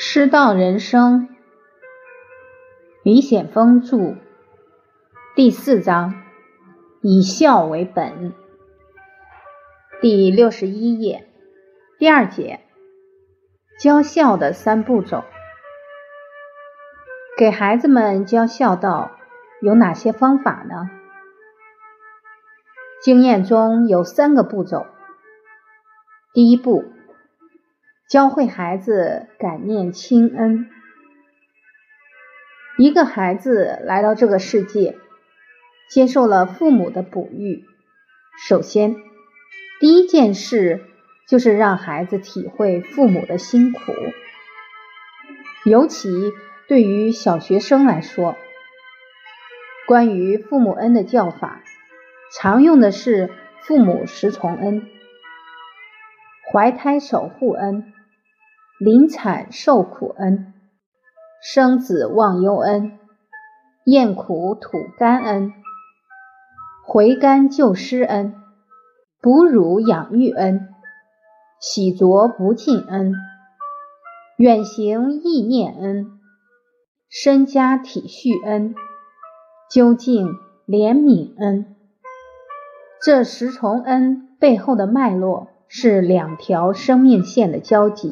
[0.00, 1.28] 师道人生，
[3.02, 4.14] 李显峰著，
[5.34, 6.22] 第四章，
[7.02, 8.32] 以孝为本，
[10.00, 11.28] 第六十一页，
[11.98, 12.60] 第二节，
[13.80, 15.24] 教孝的三步骤。
[17.36, 19.10] 给孩子们教孝道
[19.60, 20.88] 有哪些方法呢？
[23.02, 24.86] 经验中有三个步骤。
[26.32, 26.84] 第一步，
[28.08, 30.70] 教会孩子感念亲恩。
[32.78, 34.96] 一个孩子来到这个世界，
[35.90, 37.66] 接受了父母的哺育，
[38.48, 38.96] 首先，
[39.78, 40.86] 第一件事
[41.26, 43.92] 就是让孩子体会父母的辛苦。
[45.66, 46.32] 尤其
[46.66, 48.36] 对于小学生来说，
[49.86, 51.60] 关于父母恩的教法，
[52.32, 53.28] 常用的是
[53.60, 54.88] 父母十重恩。
[56.50, 57.92] 怀胎守护恩、
[58.78, 60.52] 临产受苦恩、
[61.42, 62.98] 生子忘忧恩、
[63.84, 65.52] 咽苦吐甘恩、
[66.86, 68.34] 回甘救失恩、
[69.20, 70.68] 哺乳养育恩、
[71.60, 73.14] 洗濯不尽恩、
[74.36, 76.20] 远行意念恩、
[77.08, 78.74] 身家体恤恩、
[79.70, 80.28] 究竟
[80.66, 81.76] 怜悯恩。
[83.02, 85.48] 这十重恩背后的脉络。
[85.70, 88.10] 是两条生命线的交集，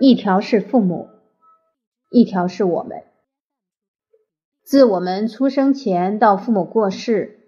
[0.00, 1.08] 一条是父母，
[2.10, 3.02] 一条是我们。
[4.62, 7.40] 自我们出生前到父母过世，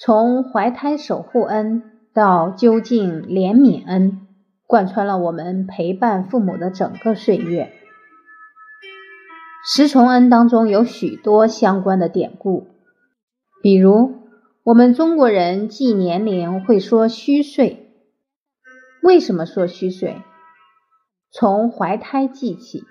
[0.00, 4.26] 从怀胎守护恩到究竟怜悯恩，
[4.66, 7.72] 贯穿了我们陪伴父母的整个岁月。
[9.64, 12.66] 十重恩当中有许多相关的典故，
[13.62, 14.14] 比如
[14.64, 17.92] 我们中国人记年龄会说虚岁。
[19.02, 20.16] 为什么说虚岁？
[21.34, 22.84] 从怀胎记起，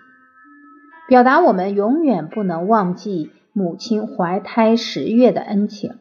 [1.08, 5.99] 表达我们永远不能忘记母亲怀胎十月的恩情。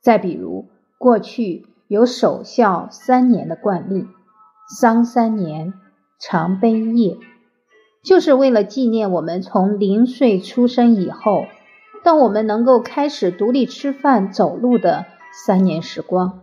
[0.00, 4.08] 再比如，过去有守孝三年的惯例，
[4.78, 5.74] 丧三年，
[6.18, 7.18] 常悲夜，
[8.02, 11.44] 就是为了纪念我们从零岁出生以后，
[12.02, 15.04] 到我们能够开始独立吃饭、走路的
[15.44, 16.40] 三年时光。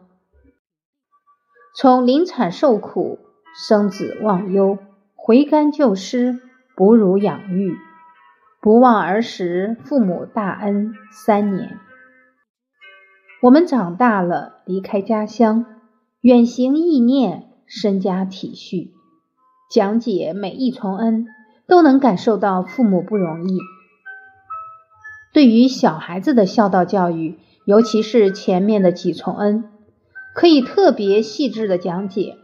[1.76, 3.18] 从临产受苦、
[3.68, 4.78] 生子忘忧、
[5.28, 6.40] 回甘救失、
[6.74, 7.76] 哺乳养育、
[8.62, 11.82] 不忘儿时父母大恩三年，
[13.42, 15.66] 我们长大了，离开家乡，
[16.22, 18.92] 远行意念，身家体恤，
[19.70, 21.26] 讲解每一重恩，
[21.68, 23.60] 都能感受到父母不容易。
[25.34, 29.66] 对于小孩子的孝道教育，尤其是前面的几重恩。
[30.34, 32.38] 可以特别细致的讲解，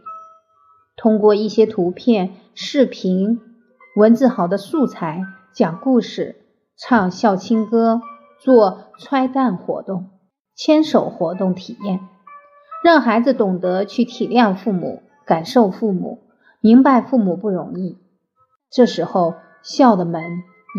[1.04, 3.38] 通过一些图片、视频、
[3.94, 5.20] 文字好的素材，
[5.52, 6.36] 讲故事、
[6.78, 8.00] 唱孝亲歌、
[8.40, 10.08] 做揣蛋活动、
[10.56, 12.00] 牵手活动体验，
[12.82, 16.20] 让孩子懂得去体谅父母、感受父母、
[16.62, 17.98] 明白父母不容易。
[18.70, 20.22] 这时候，孝的门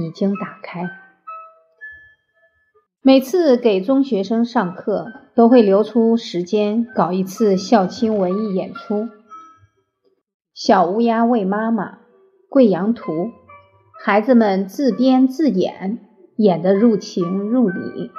[0.02, 0.90] 已经打开。
[3.04, 9.08] 每次给中学生上课，都会留出时间搞一次孝亲文艺演出。
[10.56, 11.98] 小乌鸦喂妈妈，
[12.48, 13.34] 贵阳图，
[14.02, 16.00] 孩子们自编自演，
[16.38, 18.10] 演得入情入理。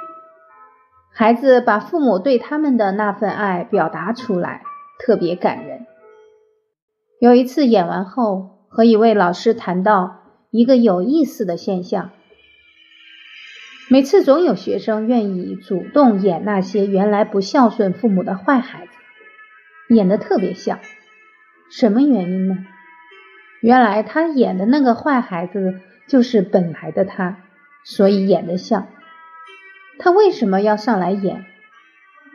[1.11, 4.61] 孩子把父母对他们的那份爱表达出来，
[4.99, 5.87] 特别感人。
[7.19, 10.19] 有一次演完后，和一位老师谈到
[10.51, 12.11] 一个有意思的现象。
[13.89, 18.91] 每次总有学生愿意主动演那些原来不孝顺父母的坏孩子，
[19.95, 20.77] 演的特别像。
[21.69, 22.65] 什么原因呢？
[23.61, 27.37] 原来他演的那个坏孩子就是本来的他，
[27.83, 28.87] 所以演的像。
[29.99, 31.45] 他为什么要上来演？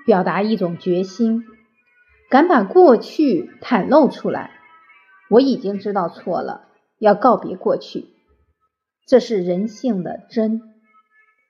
[0.04, 1.44] 表达一种决心，
[2.28, 4.50] 敢把过去袒露出来。
[5.30, 6.68] 我已经知道错了，
[6.98, 8.06] 要告别过去。
[9.06, 10.60] 这是人性的真。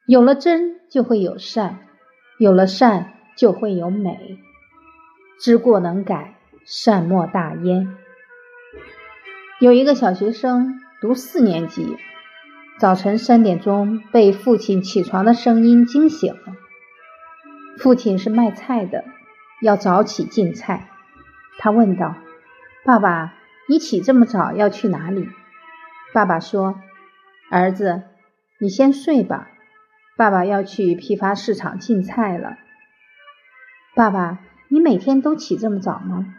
[0.07, 1.79] 有了真，就会有善；
[2.39, 4.39] 有了善，就会有美。
[5.41, 7.89] 知过能改，善莫大焉。
[9.61, 11.97] 有一个小学生读四年级，
[12.79, 16.55] 早晨三点钟被父亲起床的声音惊醒了。
[17.79, 19.05] 父亲是卖菜的，
[19.61, 20.89] 要早起进菜。
[21.59, 22.17] 他问道
[22.85, 23.35] ：“爸爸，
[23.69, 25.29] 你起这么早要去哪里？”
[26.13, 26.81] 爸爸说
[27.51, 28.03] ：“儿子，
[28.59, 29.49] 你先睡吧。”
[30.17, 32.59] 爸爸要去批发市场进菜了。
[33.95, 34.39] 爸爸，
[34.69, 36.35] 你每天都起这么早吗？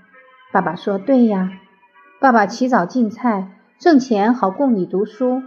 [0.54, 1.60] 爸爸说：“对呀。”
[2.22, 5.44] 爸爸起早进菜挣钱好供你读书，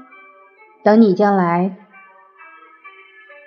[0.82, 1.74] 等你将来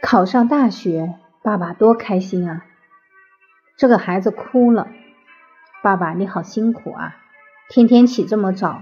[0.02, 1.14] 考上大学，
[1.44, 2.66] 爸爸多开心啊！
[3.78, 4.88] 这个孩子哭了，
[5.84, 7.18] 爸爸你好辛苦啊，
[7.70, 8.82] 天天起这么早，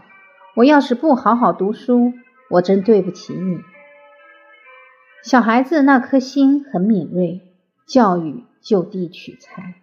[0.56, 2.14] 我要是不好好读书，
[2.50, 3.60] 我真对不起你。
[5.24, 7.42] 小孩子那颗心很敏锐，
[7.86, 9.74] 教育就地取材，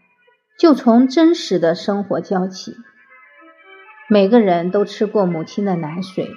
[0.58, 2.76] 就从真实的生活教起。
[4.08, 6.30] 每个人都吃过母亲的奶水，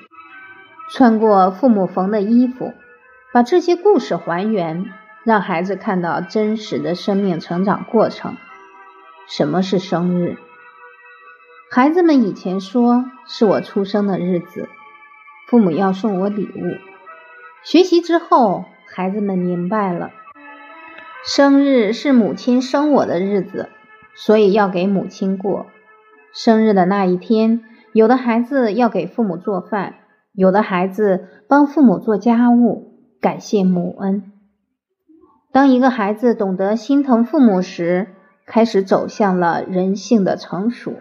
[0.91, 2.73] 穿过父母缝的衣服，
[3.33, 4.85] 把这些故事还原，
[5.23, 8.37] 让孩子看到真实的生命成长过程。
[9.27, 10.37] 什么是生日？
[11.69, 14.69] 孩子们以前说是我出生的日子，
[15.47, 16.77] 父母要送我礼物。
[17.63, 18.65] 学习之后。
[18.89, 20.11] 孩子们明白了，
[21.23, 23.69] 生日是母亲生我的日子，
[24.17, 25.67] 所以要给母亲过。
[26.33, 29.95] 生日的那一天，有的孩子要给父母做饭，
[30.33, 34.33] 有的孩子帮父母做家务，感谢母恩。
[35.51, 38.07] 当一个孩子懂得心疼父母时，
[38.45, 40.93] 开始走向了人性的成熟。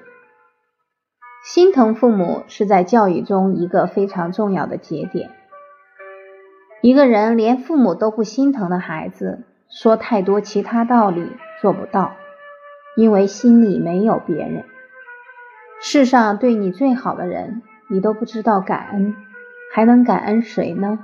[1.44, 5.30] 心疼父母是在教育中一个非常重要的节点。
[6.82, 11.30] 一个人连父母都不心疼的孩子，说太多其他道理
[11.60, 12.12] 做不到，
[12.96, 14.64] 因为心里没有别人。
[15.80, 19.14] 世上对你最好的人，你都不知道感恩，
[19.72, 20.98] 还能感恩谁呢？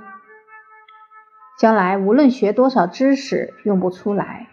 [1.59, 4.47] 将来无论学多少知识，用不出来。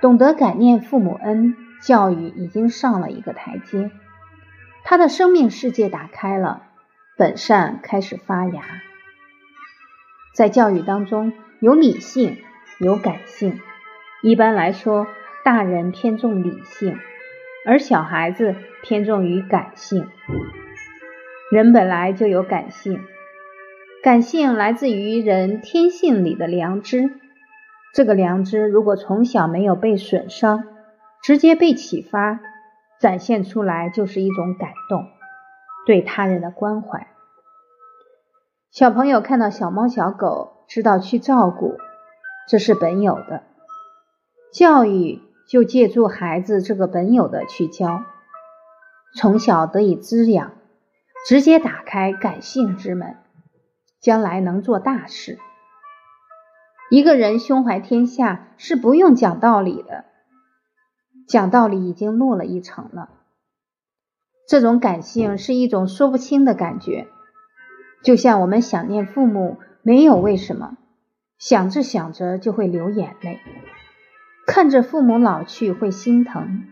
[0.00, 3.90] 懂得感念父母恩，教育已经上了一个台阶，
[4.82, 6.62] 他的生命世界打开了，
[7.18, 8.62] 本善开始发芽。
[10.34, 12.38] 在教育当中，有理性，
[12.78, 13.60] 有感性。
[14.22, 15.06] 一般来说，
[15.44, 16.98] 大人偏重理性，
[17.66, 20.06] 而小孩子偏重于感性。
[21.50, 23.00] 人本来就有感性，
[24.02, 27.10] 感性来自于人天性里的良知。
[27.92, 30.64] 这个良知如果从小没有被损伤，
[31.22, 32.40] 直接被启发，
[33.00, 35.08] 展现出来就是一种感动，
[35.86, 37.08] 对他人的关怀。
[38.70, 41.78] 小朋友看到小猫小狗，知道去照顾，
[42.46, 43.42] 这是本有的。
[44.52, 48.04] 教育就借助孩子这个本有的去教，
[49.16, 50.52] 从小得以滋养，
[51.26, 53.16] 直接打开感性之门，
[54.00, 55.40] 将来能做大事。
[56.88, 60.04] 一个人胸怀天下是不用讲道理的，
[61.26, 63.10] 讲道理已经落了一层了。
[64.46, 67.08] 这种感性是一种说不清的感觉。
[68.04, 70.76] 就像我们想念父母，没有为什么，
[71.38, 73.40] 想着想着就会流眼泪，
[74.52, 76.64] 看着父母老去会心疼。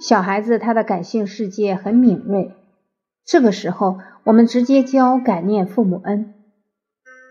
[0.00, 2.52] 小孩子他的感性世界很敏锐，
[3.26, 6.32] 这个时候我们直接教感念父母恩，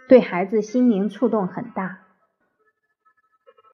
[0.07, 2.02] 对孩子心灵触动很大。